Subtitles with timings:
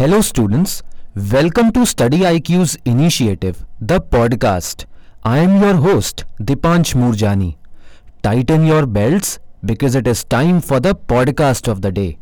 [0.00, 0.82] Hello, students.
[1.30, 4.86] Welcome to Study IQ's initiative, the podcast.
[5.24, 7.56] I am your host, Dipanch Murjani.
[8.22, 12.16] Tighten your belts because it is time for the podcast of the day.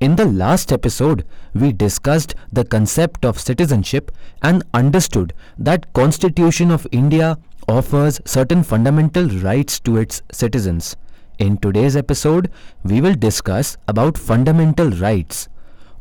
[0.00, 1.24] In the last episode,
[1.54, 4.10] we discussed the concept of citizenship
[4.42, 7.38] and understood that Constitution of India
[7.68, 10.96] offers certain fundamental rights to its citizens.
[11.38, 12.50] In today's episode,
[12.82, 15.48] we will discuss about fundamental rights.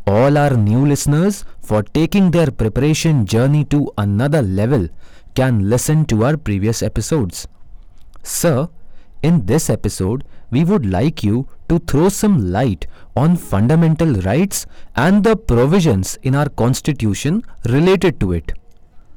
[0.07, 4.87] All our new listeners for taking their preparation journey to another level
[5.35, 7.47] can listen to our previous episodes.
[8.23, 8.69] Sir,
[9.21, 14.65] in this episode, we would like you to throw some light on fundamental rights
[14.95, 18.51] and the provisions in our constitution related to it.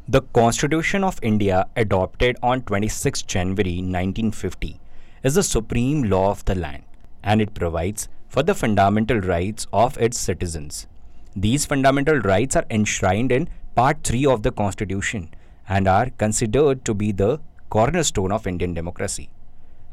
[0.09, 4.81] The Constitution of India, adopted on 26 January 1950,
[5.23, 6.83] is the supreme law of the land
[7.23, 10.87] and it provides for the fundamental rights of its citizens.
[11.37, 15.29] These fundamental rights are enshrined in Part 3 of the Constitution
[15.69, 19.29] and are considered to be the cornerstone of Indian democracy.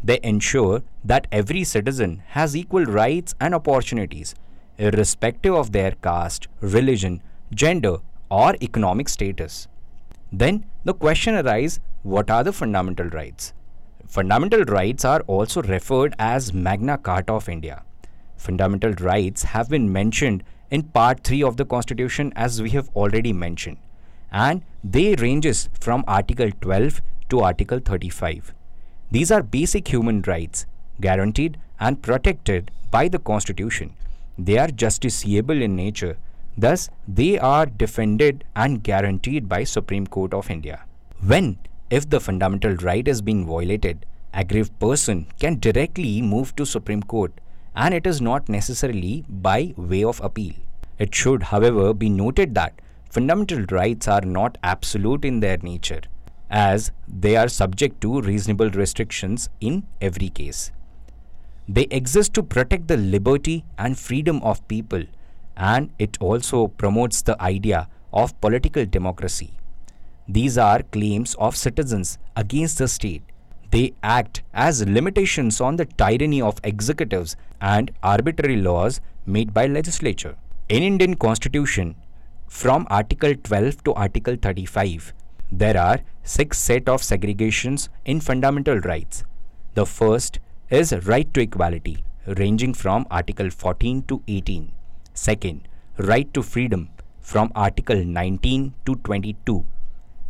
[0.02, 4.36] They ensure that every citizen has equal rights and opportunities,
[4.78, 7.22] irrespective of their caste, religion,
[7.54, 7.98] gender,
[8.32, 9.68] or economic status.
[10.32, 13.52] Then the question arises what are the fundamental rights?
[14.08, 17.84] Fundamental rights are also referred as Magna Carta of India.
[18.40, 23.34] Fundamental rights have been mentioned in part 3 of the constitution as we have already
[23.34, 23.78] mentioned
[24.32, 28.54] and they ranges from article 12 to article 35.
[29.12, 30.66] These are basic human rights
[31.02, 33.94] guaranteed and protected by the constitution.
[34.38, 36.18] They are justiciable in nature
[36.58, 40.84] thus they are defended and guaranteed by Supreme Court of India.
[41.26, 41.58] When
[41.90, 47.32] if the fundamental right is being violated, aggrieved person can directly move to Supreme Court
[47.84, 50.54] and it is not necessarily by way of appeal.
[50.98, 56.02] It should, however, be noted that fundamental rights are not absolute in their nature,
[56.50, 60.74] as they are subject to reasonable restrictions in every case.
[61.70, 65.04] They exist to protect the liberty and freedom of people,
[65.56, 69.54] and it also promotes the idea of political democracy.
[70.28, 73.24] These are claims of citizens against the state.
[73.72, 80.36] They act as limitations on the tyranny of executives and arbitrary laws made by legislature.
[80.70, 81.96] In Indian constitution
[82.48, 85.14] from article 12 to article 35
[85.52, 89.24] there are six set of segregations in fundamental rights.
[89.74, 92.04] The first is right to equality
[92.38, 94.72] ranging from article 14 to 18.
[95.14, 99.66] Second, right to freedom from article 19 to 22.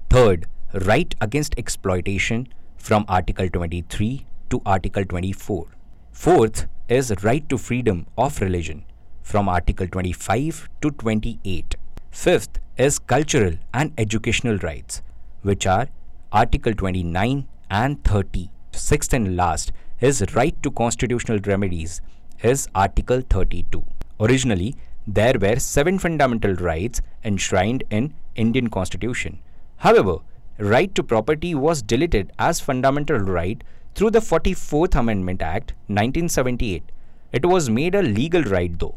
[0.09, 2.47] Third, right against exploitation
[2.79, 5.67] from Article 23 to Article 24.
[6.11, 8.83] Fourth is right to freedom of religion
[9.21, 11.75] from Article 25 to 28.
[12.09, 15.03] Fifth is cultural and educational rights,
[15.43, 15.87] which are
[16.31, 18.49] Article 29 and 30.
[18.71, 22.01] Sixth and last is right to constitutional remedies,
[22.41, 23.83] is Article 32.
[24.19, 24.75] Originally,
[25.05, 29.39] there were seven fundamental rights enshrined in Indian Constitution
[29.79, 30.17] However,
[30.59, 33.63] right to property was deleted as fundamental right
[33.95, 36.83] through the 44th Amendment Act 1978.
[37.31, 38.95] It was made a legal right though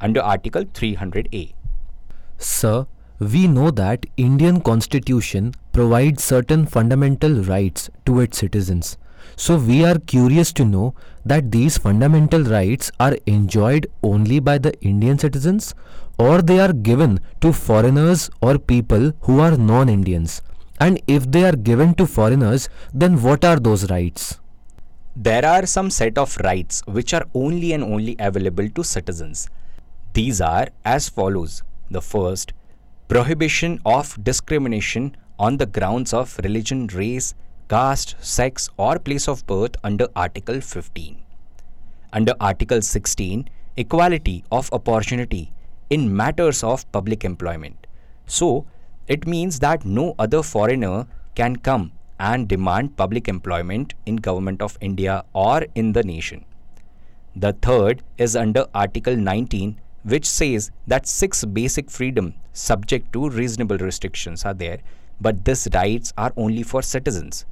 [0.00, 1.54] under Article 300A.
[2.38, 2.86] Sir,
[3.18, 8.98] we know that Indian constitution provides certain fundamental rights to its citizens.
[9.36, 14.78] So we are curious to know that these fundamental rights are enjoyed only by the
[14.80, 15.74] Indian citizens
[16.18, 20.42] or they are given to foreigners or people who are non-Indians.
[20.82, 24.40] And if they are given to foreigners, then what are those rights?
[25.14, 29.48] There are some set of rights which are only and only available to citizens.
[30.12, 31.62] These are as follows.
[31.90, 32.52] The first,
[33.06, 37.34] prohibition of discrimination on the grounds of religion, race,
[37.68, 41.22] caste, sex, or place of birth under Article 15.
[42.12, 45.52] Under Article 16, equality of opportunity
[45.90, 47.86] in matters of public employment.
[48.26, 48.66] So,
[49.06, 54.78] it means that no other foreigner can come and demand public employment in government of
[54.80, 56.44] India or in the nation.
[57.34, 63.78] The third is under Article 19 which says that six basic freedom subject to reasonable
[63.78, 64.80] restrictions are there
[65.20, 67.46] but these rights are only for citizens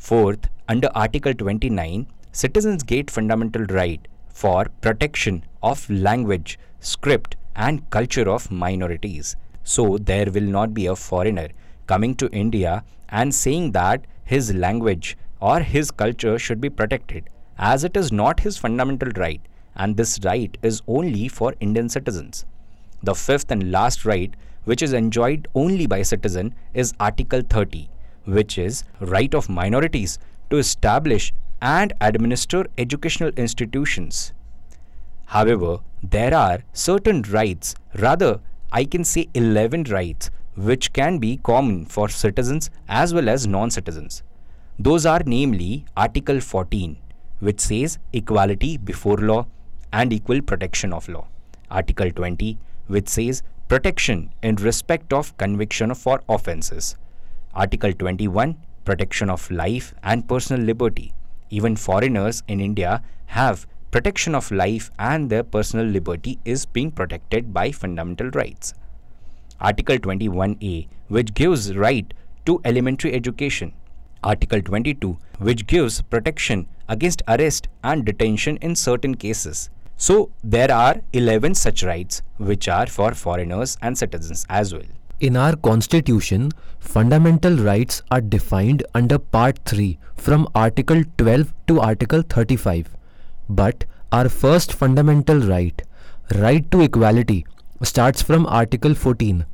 [0.00, 4.00] Fourth, under Article 29, citizens get fundamental right
[4.30, 9.36] for protection of language, script and culture of minorities.
[9.64, 11.48] So there will not be a foreigner
[11.86, 17.28] coming to India and saying that his language or his culture should be protected
[17.58, 19.40] as it is not his fundamental right
[19.76, 22.44] and this right is only for Indian citizens.
[23.02, 24.34] The fifth and last right,
[24.64, 27.88] which is enjoyed only by citizen, is Article 30,
[28.24, 30.18] which is right of minorities
[30.50, 31.32] to establish
[31.62, 34.32] and administer educational institutions.
[35.26, 38.40] However, there are certain rights, rather,
[38.72, 43.70] I can say 11 rights, which can be common for citizens as well as non
[43.70, 44.22] citizens.
[44.78, 46.96] Those are namely Article 14,
[47.40, 49.46] which says equality before law
[49.92, 51.26] and equal protection of law.
[51.70, 56.96] Article 20, which says protection in respect of conviction for offences.
[57.54, 61.12] Article 21, protection of life and personal liberty.
[61.50, 67.52] Even foreigners in India have protection of life and their personal liberty is being protected
[67.52, 68.74] by fundamental rights.
[69.60, 72.14] Article 21A, which gives right
[72.46, 73.72] to elementary education.
[74.22, 79.70] Article 22, which gives protection against arrest and detention in certain cases.
[79.96, 84.90] So, there are 11 such rights which are for foreigners and citizens as well.
[85.20, 92.22] In our constitution, fundamental rights are defined under Part 3 from Article 12 to Article
[92.22, 92.96] 35.
[93.50, 95.82] But our first fundamental right,
[96.36, 97.44] right to equality,
[97.82, 99.44] starts from Article 14.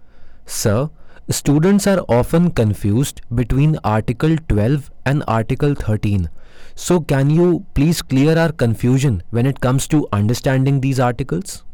[0.45, 0.91] Sir,
[1.31, 6.29] students are often confused between Article 12 and Article 13.
[6.75, 11.65] So, can you please clear our confusion when it comes to understanding these articles?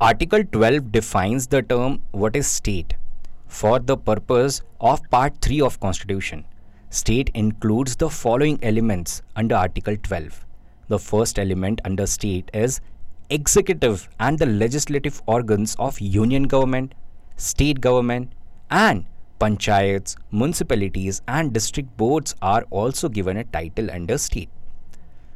[0.00, 2.94] Article 12 defines the term what is state
[3.46, 6.44] for the purpose of part 3 of constitution
[6.90, 10.44] state includes the following elements under article 12
[10.88, 12.80] the first element under state is
[13.30, 16.94] executive and the legislative organs of union government
[17.36, 18.32] state government
[18.70, 19.04] and
[19.40, 24.48] panchayats municipalities and district boards are also given a title under state.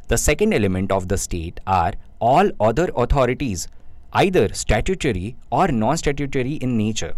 [0.09, 3.69] The second element of the state are all other authorities
[4.13, 7.15] either statutory or non statutory in nature.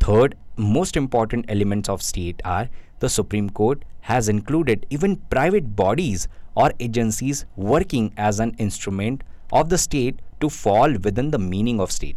[0.00, 2.68] Third, most important elements of state are
[3.00, 9.22] the Supreme Court has included even private bodies or agencies working as an instrument
[9.52, 12.16] of the state to fall within the meaning of state.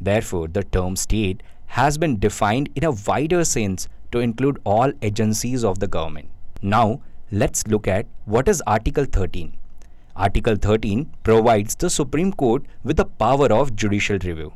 [0.00, 5.64] Therefore, the term state has been defined in a wider sense to include all agencies
[5.64, 6.28] of the government.
[6.62, 9.56] Now, let's look at what is Article 13.
[10.16, 14.52] Article 13 provides the Supreme Court with the power of judicial review.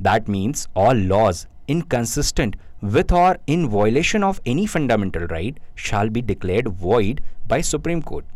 [0.00, 2.56] That means all laws inconsistent
[2.92, 8.26] with or in violation of any fundamental right shall be declared void by Supreme Court.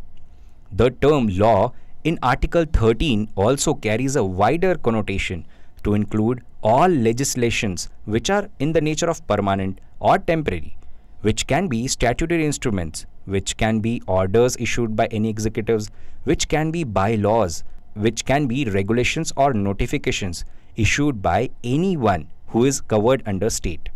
[0.72, 1.72] The term law
[2.02, 5.46] in Article 13 also carries a wider connotation
[5.84, 10.76] to include all legislations which are in the nature of permanent or temporary,
[11.20, 15.90] which can be statutory instruments, which can be orders issued by any executives,
[16.24, 22.80] which can be bylaws, which can be regulations or notifications issued by anyone who is
[22.80, 23.90] covered under state.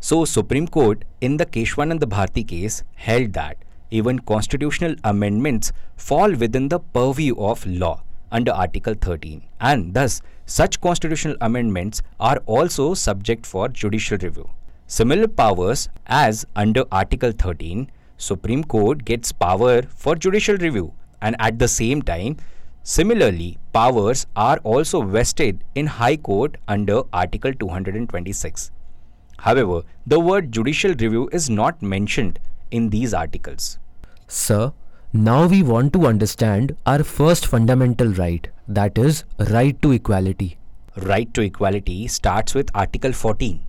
[0.00, 3.56] So Supreme Court in the Keshwanand Bharti case held that
[3.90, 10.80] even constitutional amendments fall within the purview of law under Article 13 and thus such
[10.80, 14.48] constitutional amendments are also subject for judicial review.
[14.86, 21.58] Similar powers as under Article 13, Supreme Court gets power for judicial review and at
[21.58, 22.36] the same time
[22.88, 28.70] Similarly, powers are also vested in High Court under Article 226.
[29.38, 32.38] However, the word judicial review is not mentioned
[32.70, 33.78] in these articles.
[34.26, 34.72] Sir,
[35.12, 40.58] now we want to understand our first fundamental right, that is, right to equality.
[40.96, 43.64] Right to equality starts with Article 14.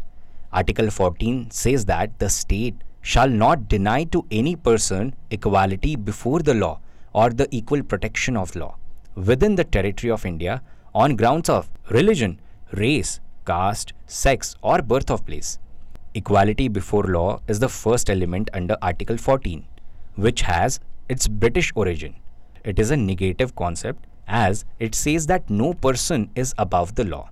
[0.52, 6.54] Article 14 says that the state shall not deny to any person equality before the
[6.54, 6.80] law
[7.14, 8.76] or the equal protection of law
[9.16, 10.62] within the territory of India
[10.94, 12.40] on grounds of religion,
[12.74, 15.58] race, caste, sex, or birth of place.
[16.14, 19.66] Equality before law is the first element under Article 14,
[20.16, 22.16] which has its British origin.
[22.64, 27.30] It is a negative concept as it says that no person is above the law.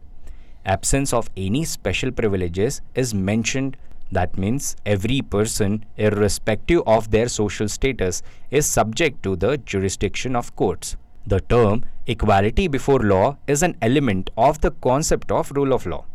[0.65, 3.77] Absence of any special privileges is mentioned.
[4.11, 10.55] That means every person, irrespective of their social status, is subject to the jurisdiction of
[10.55, 10.95] courts.
[11.27, 16.05] The term equality before law is an element of the concept of rule of law.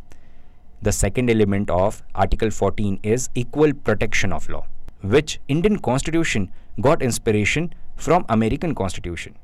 [0.83, 4.67] The second element of Article 14 is equal protection of law,
[5.02, 9.35] which Indian Constitution got inspiration from American Constitution.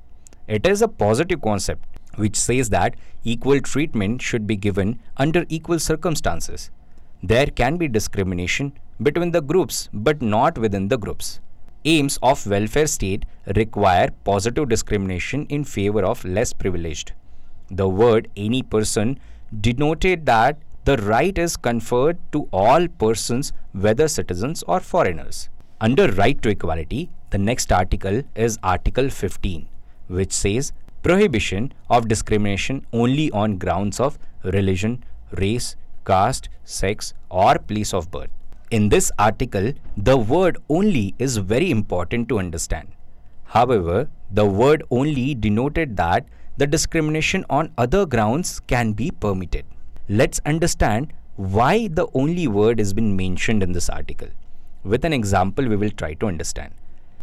[0.46, 2.94] It is a positive concept which says that
[3.25, 6.70] equal treatment should be given under equal circumstances.
[7.25, 11.40] There can be discrimination between the groups but not within the groups
[11.87, 13.25] aims of welfare state
[13.55, 17.12] require positive discrimination in favor of less privileged.
[17.71, 19.19] The word any person
[19.61, 25.49] denoted that the right is conferred to all persons, whether citizens or foreigners.
[25.81, 29.69] Under right to equality, the next article is Article 15,
[30.09, 37.93] which says prohibition of discrimination only on grounds of religion, race, caste, sex, or place
[37.93, 38.31] of birth.
[38.73, 42.88] In this article, the word only is very important to understand.
[43.44, 49.64] However, the word only denoted that the discrimination on other grounds can be permitted.
[50.08, 54.28] Let's understand why the only word has been mentioned in this article.
[54.82, 56.75] With an example, we will try to understand.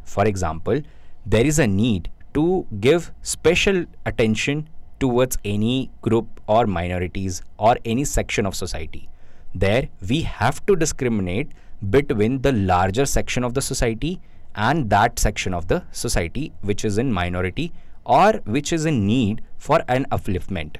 [0.05, 0.81] For example,
[1.25, 4.69] there is a need to give special attention
[5.01, 9.09] towards any group or minorities or any section of society.
[9.55, 11.51] There, we have to discriminate
[11.89, 14.19] between the larger section of the society
[14.55, 17.71] and that section of the society which is in minority
[18.05, 20.77] or which is in need for an upliftment.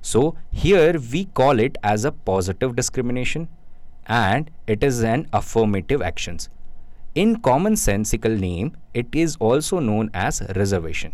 [0.00, 3.48] So, here we call it as a positive discrimination
[4.06, 6.48] and it is an affirmative actions.
[7.14, 11.12] In commonsensical name, it is also known as reservation.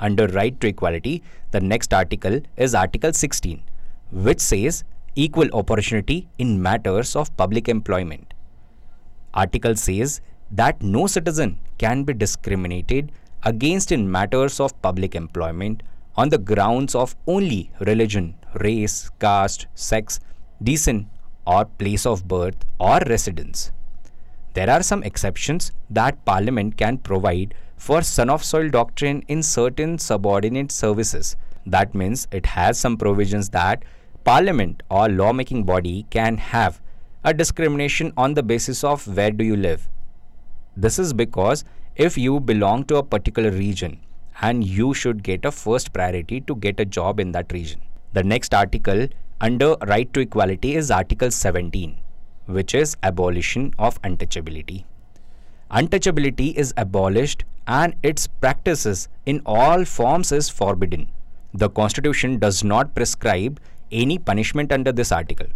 [0.00, 3.62] Under right to equality, the next article is Article 16,
[4.10, 4.82] which says
[5.14, 8.34] equal opportunity in matters of public employment.
[9.34, 15.82] Article says that no citizen can be discriminated against in matters of public employment
[16.16, 20.20] on the grounds of only religion, race, caste, sex,
[20.62, 21.06] descent,
[21.46, 23.72] or place of birth or residence.
[24.54, 29.98] There are some exceptions that Parliament can provide for son of soil doctrine in certain
[29.98, 31.36] subordinate services.
[31.66, 33.82] That means it has some provisions that
[34.24, 36.80] Parliament or lawmaking body can have
[37.24, 39.88] a discrimination on the basis of where do you live.
[40.76, 41.64] This is because
[41.96, 44.00] if you belong to a particular region
[44.40, 47.80] and you should get a first priority to get a job in that region.
[48.12, 49.08] The next article
[49.40, 51.96] under right to equality is Article 17,
[52.46, 54.84] which is abolition of untouchability.
[55.70, 61.10] Untouchability is abolished and its practices in all forms is forbidden.
[61.54, 63.60] The Constitution does not prescribe
[63.92, 65.46] any punishment under this article.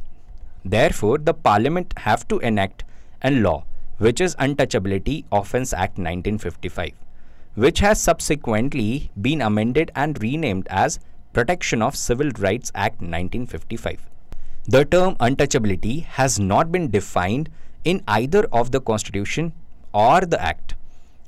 [0.64, 2.84] Therefore, the Parliament have to enact
[3.22, 3.64] a law
[3.98, 6.92] which is Untouchability Offence Act 1955
[7.56, 11.00] which has subsequently been amended and renamed as
[11.32, 14.06] Protection of Civil Rights Act 1955.
[14.68, 17.48] The term untouchability has not been defined
[17.84, 19.52] in either of the Constitution
[19.94, 20.74] or the Act.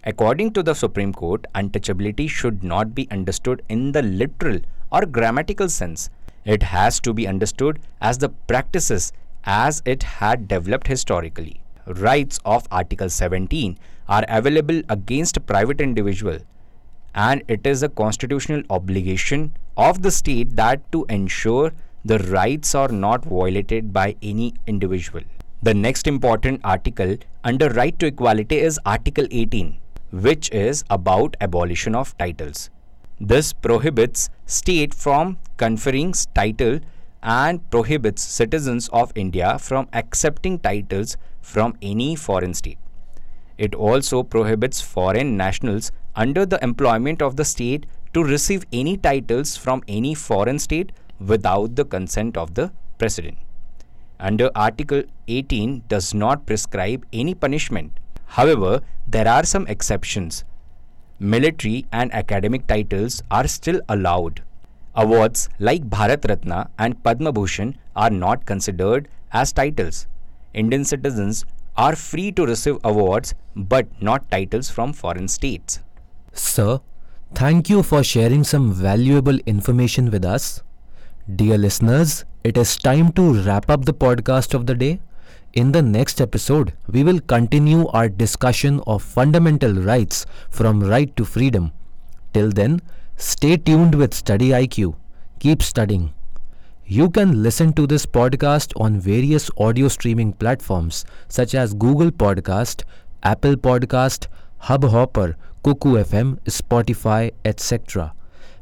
[0.05, 4.61] According to the Supreme Court, untouchability should not be understood in the literal
[4.93, 6.11] or grammatical sense.
[6.55, 9.13] It has to be understood as the practices
[9.45, 13.79] as it had developed historically rights of Article 17
[14.09, 16.39] are available against private individual
[17.15, 21.73] and it is a constitutional obligation of the state that to ensure
[22.05, 25.23] the rights are not violated by any individual.
[25.63, 29.77] The next important article under right to equality is Article 18
[30.13, 32.71] which is about abolition of titles.
[33.21, 36.79] This prohibits state from conferring title
[37.21, 42.79] and prohibits citizens of India from accepting titles from any foreign state.
[43.57, 49.57] It also prohibits foreign nationals under the employment of the state to receive any titles
[49.57, 53.39] from any foreign state without the consent of the president.
[54.21, 57.99] Under Article 18 does not prescribe any punishment.
[58.27, 60.45] However, there are some exceptions.
[61.21, 64.43] Military and academic titles are still allowed
[64.95, 70.09] Awards like Bharat Ratna and Padma Bhushan are not considered as titles.
[70.55, 71.45] Indian citizens
[71.77, 75.81] are free to receive awards but not titles from foreign states.
[76.33, 76.81] Sir,
[77.35, 80.63] thank you for sharing some valuable information with us.
[81.33, 85.01] Dear listeners, it is time to wrap up the podcast of the day.
[85.55, 91.25] In the next episode, we will continue our discussion of fundamental rights from right to
[91.25, 91.73] freedom.
[92.33, 92.81] Till then,
[93.21, 94.95] Stay tuned with Study IQ.
[95.41, 96.15] Keep studying.
[96.87, 102.85] You can listen to this podcast on various audio streaming platforms such as Google Podcast,
[103.25, 104.29] Apple Podcast,
[104.63, 108.13] Hubhopper, Kuku FM, Spotify, etc.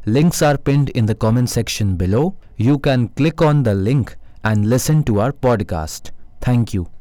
[0.07, 2.35] Links are pinned in the comment section below.
[2.57, 6.13] You can click on the link and listen to our podcast.
[6.41, 6.96] Thank you.